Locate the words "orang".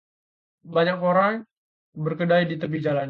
1.01-1.33